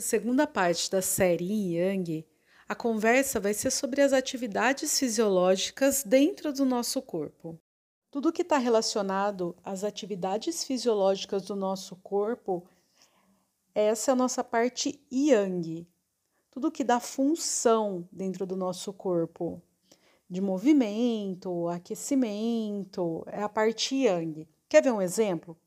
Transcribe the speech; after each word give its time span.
Essa 0.00 0.08
segunda 0.08 0.46
parte 0.46 0.90
da 0.90 1.02
série 1.02 1.44
Yin 1.44 1.74
Yang, 1.74 2.26
a 2.66 2.74
conversa 2.74 3.38
vai 3.38 3.52
ser 3.52 3.70
sobre 3.70 4.00
as 4.00 4.14
atividades 4.14 4.98
fisiológicas 4.98 6.02
dentro 6.02 6.54
do 6.54 6.64
nosso 6.64 7.02
corpo. 7.02 7.60
Tudo 8.10 8.32
que 8.32 8.40
está 8.40 8.56
relacionado 8.56 9.54
às 9.62 9.84
atividades 9.84 10.64
fisiológicas 10.64 11.42
do 11.42 11.54
nosso 11.54 11.96
corpo, 11.96 12.66
essa 13.74 14.10
é 14.10 14.12
a 14.12 14.16
nossa 14.16 14.42
parte 14.42 14.98
Yang. 15.12 15.86
Tudo 16.50 16.72
que 16.72 16.82
dá 16.82 16.98
função 16.98 18.08
dentro 18.10 18.46
do 18.46 18.56
nosso 18.56 18.94
corpo, 18.94 19.62
de 20.30 20.40
movimento, 20.40 21.68
aquecimento, 21.68 23.22
é 23.26 23.42
a 23.42 23.50
parte 23.50 23.96
Yang. 23.96 24.48
Quer 24.66 24.82
ver 24.82 24.94
um 24.94 25.02
exemplo? 25.02 25.58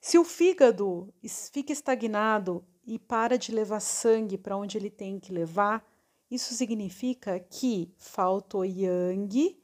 Se 0.00 0.16
o 0.16 0.24
fígado 0.24 1.12
fica 1.52 1.74
estagnado 1.74 2.64
e 2.90 2.98
para 2.98 3.38
de 3.38 3.52
levar 3.52 3.78
sangue 3.78 4.36
para 4.36 4.56
onde 4.56 4.76
ele 4.76 4.90
tem 4.90 5.20
que 5.20 5.32
levar, 5.32 5.88
isso 6.28 6.54
significa 6.54 7.38
que 7.38 7.94
faltou 7.96 8.64
yang 8.64 9.56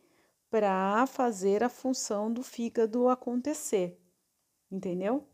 para 0.48 1.04
fazer 1.08 1.64
a 1.64 1.68
função 1.68 2.32
do 2.32 2.44
fígado 2.44 3.08
acontecer, 3.08 4.00
entendeu? 4.70 5.26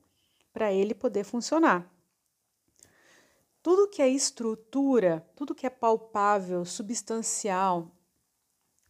Para 0.55 0.73
ele 0.73 0.95
poder 0.95 1.23
funcionar. 1.23 1.87
Tudo 3.63 3.91
que 3.91 4.01
é 4.01 4.09
estrutura, 4.09 5.23
tudo 5.37 5.55
que 5.55 5.67
é 5.67 5.71
palpável, 5.71 6.65
substancial, 6.65 7.95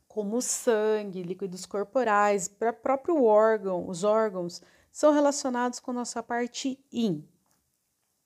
como 0.06 0.40
sangue, 0.40 1.24
líquidos 1.24 1.66
corporais, 1.66 2.46
para 2.46 2.72
próprio 2.72 3.24
órgão, 3.24 3.88
os 3.88 4.04
órgãos, 4.04 4.62
são 4.92 5.12
relacionados 5.12 5.80
com 5.80 5.92
nossa 5.92 6.22
parte 6.22 6.78
yin. 6.92 7.31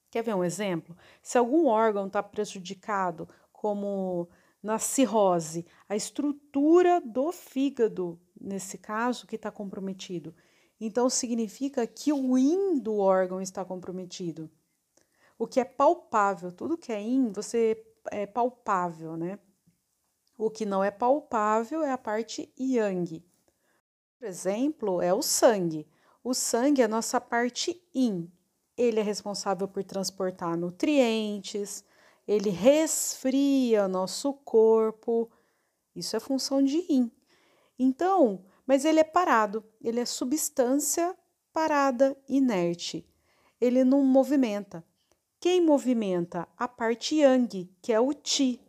Quer 0.09 0.23
ver 0.23 0.35
um 0.35 0.43
exemplo? 0.43 0.95
Se 1.21 1.37
algum 1.37 1.67
órgão 1.67 2.07
está 2.07 2.23
prejudicado, 2.23 3.27
como 3.51 4.29
na 4.61 4.79
cirrose, 4.79 5.65
a 5.87 5.95
estrutura 5.95 7.01
do 7.01 7.31
fígado, 7.31 8.19
nesse 8.39 8.77
caso, 8.77 9.27
que 9.27 9.35
está 9.35 9.51
comprometido. 9.51 10.35
Então, 10.79 11.09
significa 11.09 11.85
que 11.87 12.13
o 12.13 12.37
yin 12.37 12.79
do 12.79 12.97
órgão 12.97 13.41
está 13.41 13.65
comprometido. 13.65 14.49
O 15.37 15.47
que 15.47 15.59
é 15.59 15.65
palpável, 15.65 16.51
tudo 16.51 16.77
que 16.77 16.91
é 16.91 17.01
yin, 17.01 17.31
você 17.31 17.83
é 18.11 18.25
palpável, 18.25 19.15
né? 19.17 19.39
O 20.37 20.49
que 20.49 20.65
não 20.65 20.83
é 20.83 20.91
palpável 20.91 21.83
é 21.83 21.91
a 21.91 21.97
parte 21.97 22.51
yang. 22.57 23.23
Por 24.19 24.27
exemplo, 24.27 25.01
é 25.01 25.13
o 25.13 25.21
sangue. 25.21 25.87
O 26.23 26.33
sangue 26.33 26.81
é 26.81 26.85
a 26.85 26.89
nossa 26.89 27.19
parte 27.19 27.81
yin. 27.95 28.31
Ele 28.77 28.99
é 28.99 29.03
responsável 29.03 29.67
por 29.67 29.83
transportar 29.83 30.55
nutrientes, 30.55 31.83
ele 32.27 32.49
resfria 32.49 33.87
nosso 33.87 34.33
corpo. 34.33 35.31
Isso 35.95 36.15
é 36.15 36.19
função 36.19 36.63
de 36.63 36.85
yin. 36.89 37.11
Então, 37.79 38.45
mas 38.65 38.85
ele 38.85 38.99
é 38.99 39.03
parado, 39.03 39.63
ele 39.81 39.99
é 39.99 40.05
substância 40.05 41.17
parada, 41.53 42.15
inerte. 42.29 43.07
Ele 43.59 43.83
não 43.83 44.03
movimenta. 44.03 44.85
Quem 45.39 45.59
movimenta? 45.59 46.47
A 46.57 46.67
parte 46.67 47.15
yang, 47.15 47.67
que 47.81 47.91
é 47.91 47.99
o 47.99 48.13
ti. 48.13 48.61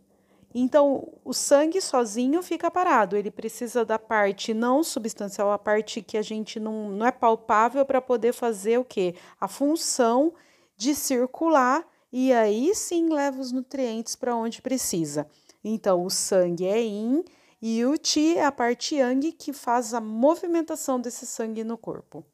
Então, 0.61 1.13
o 1.25 1.33
sangue 1.33 1.81
sozinho 1.81 2.43
fica 2.43 2.69
parado, 2.69 3.17
ele 3.17 3.31
precisa 3.31 3.85
da 3.85 3.97
parte 3.97 4.53
não 4.53 4.83
substancial, 4.83 5.53
a 5.53 5.59
parte 5.59 6.03
que 6.03 6.19
a 6.19 6.23
gente 6.23 6.59
não, 6.59 6.89
não 6.89 7.07
é 7.07 7.13
palpável 7.13 7.87
para 7.87 8.01
poder 8.01 8.33
fazer 8.33 8.77
o 8.77 8.85
quê? 8.85 9.15
A 9.41 9.47
função 9.47 10.35
de 10.77 10.97
circular 10.97 11.87
e 12.13 12.33
aí 12.33 12.75
sim 12.75 13.09
leva 13.09 13.41
os 13.41 13.53
nutrientes 13.53 14.17
para 14.17 14.35
onde 14.35 14.61
precisa. 14.61 15.29
Então, 15.63 16.05
o 16.05 16.11
sangue 16.11 16.67
é 16.67 16.81
yin 16.83 17.25
e 17.63 17.85
o 17.85 17.97
ti 17.97 18.37
é 18.37 18.45
a 18.45 18.51
parte 18.51 18.97
yang 18.97 19.31
que 19.31 19.53
faz 19.53 19.95
a 19.95 20.01
movimentação 20.01 21.01
desse 21.01 21.25
sangue 21.25 21.63
no 21.63 21.79
corpo. 21.79 22.25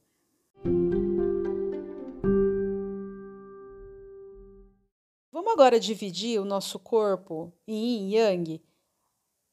Agora 5.55 5.79
dividir 5.79 6.41
o 6.41 6.45
nosso 6.45 6.81
corpo 6.81 7.53
em 7.67 7.75
yin 7.75 8.09
e 8.09 8.17
yang? 8.17 8.63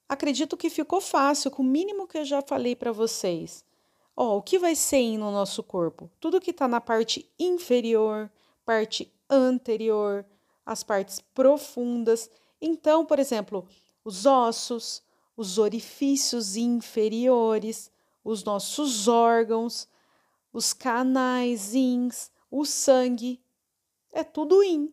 Acredito 0.09 0.57
que 0.57 0.69
ficou 0.69 0.99
fácil 0.99 1.51
com 1.51 1.61
o 1.61 1.65
mínimo 1.65 2.07
que 2.07 2.17
eu 2.17 2.25
já 2.25 2.41
falei 2.41 2.75
para 2.75 2.91
vocês. 2.91 3.63
O 4.15 4.41
que 4.41 4.57
vai 4.57 4.75
ser 4.75 4.97
yin 4.97 5.19
no 5.19 5.31
nosso 5.31 5.61
corpo? 5.61 6.09
Tudo 6.19 6.41
que 6.41 6.49
está 6.49 6.67
na 6.67 6.81
parte 6.81 7.31
inferior, 7.39 8.31
parte 8.65 9.13
anterior, 9.29 10.25
as 10.65 10.83
partes 10.83 11.19
profundas. 11.19 12.29
Então, 12.59 13.05
por 13.05 13.19
exemplo, 13.19 13.67
os 14.03 14.25
ossos, 14.25 15.03
os 15.37 15.59
orifícios 15.59 16.55
inferiores, 16.55 17.91
os 18.23 18.43
nossos 18.43 19.07
órgãos, 19.07 19.87
os 20.51 20.73
canais 20.73 21.75
ins, 21.75 22.31
o 22.49 22.65
sangue, 22.65 23.39
é 24.11 24.23
tudo 24.23 24.63
yin. 24.63 24.91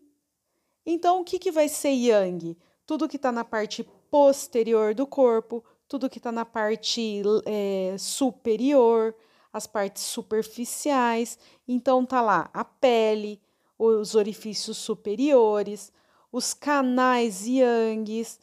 Então, 0.90 1.20
o 1.20 1.24
que, 1.24 1.38
que 1.38 1.52
vai 1.52 1.68
ser 1.68 1.90
yang? 1.90 2.56
Tudo 2.86 3.06
que 3.06 3.16
está 3.16 3.30
na 3.30 3.44
parte 3.44 3.86
posterior 4.10 4.94
do 4.94 5.06
corpo, 5.06 5.62
tudo 5.86 6.08
que 6.08 6.16
está 6.16 6.32
na 6.32 6.46
parte 6.46 7.22
é, 7.44 7.94
superior, 7.98 9.14
as 9.52 9.66
partes 9.66 10.04
superficiais. 10.04 11.38
Então, 11.68 12.06
tá 12.06 12.22
lá 12.22 12.48
a 12.54 12.64
pele, 12.64 13.38
os 13.78 14.14
orifícios 14.14 14.78
superiores, 14.78 15.92
os 16.32 16.54
canais 16.54 17.46
yangs 17.46 18.40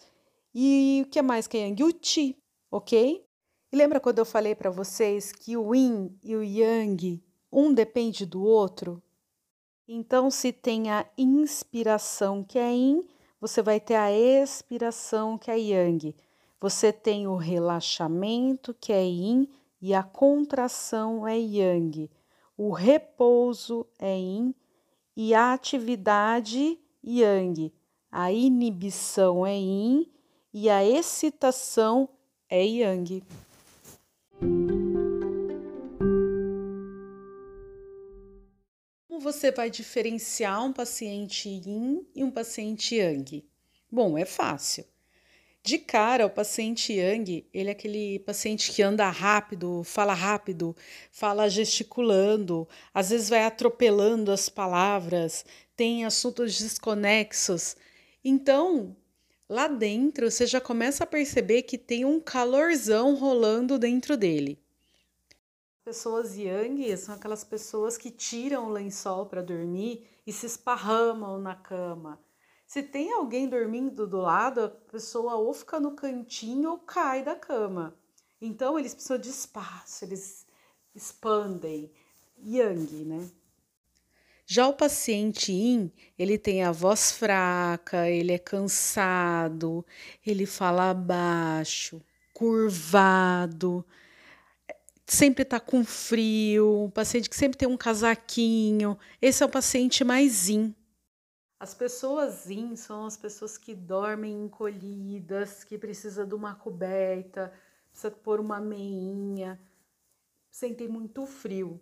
e 0.53 1.01
o 1.03 1.09
que 1.09 1.23
mais 1.23 1.47
que 1.47 1.57
é 1.57 1.61
yang? 1.61 1.83
O 1.83 1.91
chi, 1.99 2.37
ok? 2.69 3.25
E 3.71 3.75
lembra 3.75 3.99
quando 3.99 4.19
eu 4.19 4.25
falei 4.25 4.53
para 4.53 4.69
vocês 4.69 5.31
que 5.31 5.57
o 5.57 5.73
yin 5.73 6.15
e 6.23 6.35
o 6.35 6.43
yang, 6.43 7.23
um 7.51 7.73
depende 7.73 8.23
do 8.23 8.43
outro? 8.43 9.01
Então, 9.87 10.31
se 10.31 10.51
tem 10.51 10.89
a 10.89 11.05
inspiração, 11.15 12.43
que 12.43 12.57
é 12.57 12.73
yin, 12.73 13.05
você 13.39 13.61
vai 13.61 13.79
ter 13.79 13.95
a 13.95 14.11
expiração, 14.11 15.37
que 15.37 15.51
é 15.51 15.59
yang. 15.59 16.15
Você 16.59 16.91
tem 16.91 17.27
o 17.27 17.35
relaxamento, 17.35 18.73
que 18.73 18.91
é 18.91 19.03
yin, 19.03 19.47
e 19.79 19.93
a 19.93 20.01
contração 20.01 21.27
é 21.27 21.37
yang. 21.37 22.09
O 22.57 22.71
repouso 22.71 23.85
é 23.99 24.17
yin 24.17 24.55
e 25.15 25.35
a 25.35 25.53
atividade 25.53 26.79
yang. 27.03 27.71
A 28.11 28.31
inibição 28.31 29.45
é 29.45 29.55
yin 29.55 30.09
e 30.51 30.69
a 30.69 30.83
excitação 30.83 32.09
é 32.49 32.65
yang. 32.65 33.23
Você 39.19 39.51
vai 39.51 39.69
diferenciar 39.69 40.63
um 40.63 40.73
paciente 40.73 41.49
yin 41.49 42.05
e 42.15 42.23
um 42.23 42.31
paciente 42.31 42.95
yang? 42.95 43.45
Bom, 43.91 44.17
é 44.17 44.25
fácil. 44.25 44.85
De 45.63 45.79
cara, 45.79 46.27
o 46.27 46.29
paciente 46.29 46.93
yang, 46.93 47.43
ele 47.51 47.69
é 47.69 47.71
aquele 47.71 48.19
paciente 48.19 48.71
que 48.71 48.83
anda 48.83 49.09
rápido, 49.09 49.81
fala 49.83 50.13
rápido, 50.13 50.75
fala 51.11 51.49
gesticulando, 51.49 52.67
às 52.93 53.09
vezes 53.09 53.29
vai 53.29 53.43
atropelando 53.43 54.31
as 54.31 54.47
palavras, 54.47 55.43
tem 55.75 56.05
assuntos 56.05 56.59
desconexos. 56.59 57.75
Então, 58.23 58.95
lá 59.49 59.67
dentro, 59.67 60.29
você 60.29 60.45
já 60.45 60.61
começa 60.61 61.03
a 61.03 61.07
perceber 61.07 61.63
que 61.63 61.77
tem 61.77 62.05
um 62.05 62.19
calorzão 62.19 63.15
rolando 63.15 63.79
dentro 63.79 64.15
dele. 64.15 64.59
Pessoas 65.85 66.35
yang 66.35 66.97
são 66.97 67.13
aquelas 67.13 67.43
pessoas 67.43 67.95
que 67.95 68.09
tiram 68.09 68.65
o 68.65 68.71
lençol 68.71 69.27
para 69.27 69.43
dormir 69.43 70.03
e 70.25 70.33
se 70.33 70.47
esparramam 70.47 71.37
na 71.39 71.53
cama. 71.53 72.19
Se 72.65 72.81
tem 72.81 73.13
alguém 73.13 73.47
dormindo 73.47 74.07
do 74.07 74.17
lado, 74.17 74.61
a 74.61 74.69
pessoa 74.69 75.35
ou 75.35 75.53
fica 75.53 75.79
no 75.79 75.91
cantinho 75.91 76.71
ou 76.71 76.79
cai 76.79 77.23
da 77.23 77.35
cama. 77.35 77.95
Então 78.41 78.79
eles 78.79 78.95
precisam 78.95 79.19
de 79.19 79.29
espaço, 79.29 80.03
eles 80.03 80.47
expandem. 80.95 81.91
Yang, 82.43 83.05
né? 83.05 83.29
Já 84.47 84.67
o 84.67 84.73
paciente 84.73 85.51
Yin, 85.51 85.91
ele 86.17 86.39
tem 86.39 86.63
a 86.63 86.71
voz 86.71 87.11
fraca, 87.11 88.09
ele 88.09 88.33
é 88.33 88.39
cansado, 88.39 89.85
ele 90.25 90.47
fala 90.47 90.95
baixo, 90.95 92.01
curvado 92.33 93.85
sempre 95.05 95.43
está 95.43 95.59
com 95.59 95.83
frio, 95.85 96.83
um 96.83 96.89
paciente 96.89 97.29
que 97.29 97.35
sempre 97.35 97.57
tem 97.57 97.67
um 97.67 97.77
casaquinho. 97.77 98.97
Esse 99.21 99.43
é 99.43 99.45
o 99.45 99.49
paciente 99.49 100.03
mais 100.03 100.31
zen. 100.31 100.75
As 101.59 101.73
pessoas 101.73 102.45
zen 102.45 102.75
são 102.75 103.05
as 103.05 103.15
pessoas 103.15 103.57
que 103.57 103.73
dormem 103.73 104.43
encolhidas, 104.43 105.63
que 105.63 105.77
precisa 105.77 106.25
de 106.25 106.35
uma 106.35 106.55
coberta, 106.55 107.53
precisa 107.89 108.11
pôr 108.11 108.39
uma 108.39 108.59
meinha, 108.59 109.59
sentem 110.51 110.87
muito 110.87 111.25
frio. 111.25 111.79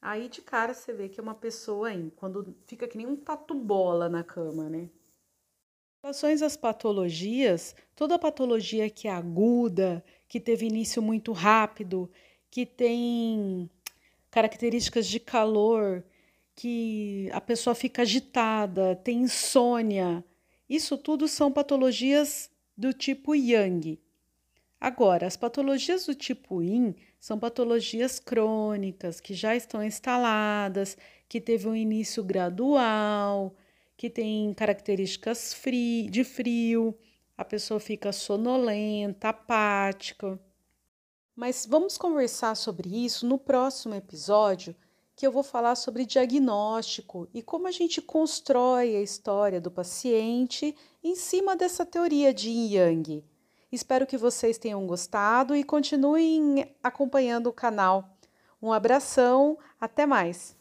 Aí 0.00 0.28
de 0.28 0.42
cara 0.42 0.74
você 0.74 0.92
vê 0.92 1.08
que 1.08 1.18
é 1.18 1.22
uma 1.22 1.34
pessoa 1.34 1.92
yin, 1.92 2.10
quando 2.10 2.54
fica 2.66 2.86
que 2.86 2.96
nem 2.96 3.06
um 3.06 3.16
tatu 3.16 3.54
bola 3.54 4.08
na 4.08 4.22
cama, 4.22 4.68
né? 4.68 4.90
Em 5.98 6.06
relação 6.06 6.30
às 6.30 6.56
patologias, 6.56 7.74
toda 7.96 8.18
patologia 8.18 8.88
que 8.88 9.08
é 9.08 9.10
aguda, 9.10 10.04
que 10.28 10.38
teve 10.38 10.66
início 10.66 11.02
muito 11.02 11.32
rápido, 11.32 12.08
que 12.50 12.66
tem 12.66 13.70
características 14.30 15.06
de 15.06 15.20
calor, 15.20 16.04
que 16.54 17.28
a 17.32 17.40
pessoa 17.40 17.74
fica 17.74 18.02
agitada, 18.02 18.96
tem 18.96 19.22
insônia, 19.22 20.24
isso 20.68 20.98
tudo 20.98 21.26
são 21.26 21.52
patologias 21.52 22.50
do 22.76 22.92
tipo 22.92 23.34
Yang. 23.34 23.98
Agora, 24.80 25.26
as 25.26 25.36
patologias 25.36 26.06
do 26.06 26.14
tipo 26.14 26.62
Yin 26.62 26.94
são 27.18 27.38
patologias 27.38 28.20
crônicas 28.20 29.20
que 29.20 29.34
já 29.34 29.56
estão 29.56 29.82
instaladas, 29.82 30.96
que 31.28 31.40
teve 31.40 31.66
um 31.66 31.74
início 31.74 32.22
gradual, 32.22 33.56
que 33.96 34.08
tem 34.08 34.54
características 34.54 35.56
de 36.10 36.22
frio, 36.22 36.96
a 37.36 37.44
pessoa 37.44 37.80
fica 37.80 38.12
sonolenta, 38.12 39.30
apática. 39.30 40.38
Mas 41.38 41.64
vamos 41.70 41.96
conversar 41.96 42.56
sobre 42.56 42.88
isso 43.04 43.24
no 43.24 43.38
próximo 43.38 43.94
episódio, 43.94 44.74
que 45.14 45.24
eu 45.24 45.30
vou 45.30 45.44
falar 45.44 45.76
sobre 45.76 46.04
diagnóstico 46.04 47.28
e 47.32 47.40
como 47.42 47.68
a 47.68 47.70
gente 47.70 48.02
constrói 48.02 48.96
a 48.96 49.00
história 49.00 49.60
do 49.60 49.70
paciente 49.70 50.74
em 51.00 51.14
cima 51.14 51.54
dessa 51.54 51.86
teoria 51.86 52.34
de 52.34 52.50
Yin 52.50 52.74
Yang. 52.74 53.24
Espero 53.70 54.04
que 54.04 54.18
vocês 54.18 54.58
tenham 54.58 54.84
gostado 54.84 55.54
e 55.54 55.62
continuem 55.62 56.74
acompanhando 56.82 57.46
o 57.46 57.52
canal. 57.52 58.18
Um 58.60 58.72
abração, 58.72 59.56
até 59.80 60.06
mais! 60.06 60.56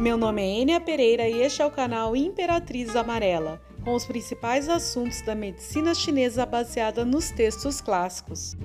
Meu 0.00 0.16
nome 0.16 0.40
é 0.40 0.60
Enia 0.60 0.80
Pereira 0.80 1.28
e 1.28 1.42
este 1.42 1.60
é 1.60 1.66
o 1.66 1.70
canal 1.70 2.14
Imperatriz 2.14 2.94
Amarela, 2.94 3.60
com 3.86 3.94
os 3.94 4.04
principais 4.04 4.68
assuntos 4.68 5.22
da 5.22 5.32
medicina 5.32 5.94
chinesa 5.94 6.44
baseada 6.44 7.04
nos 7.04 7.30
textos 7.30 7.80
clássicos. 7.80 8.56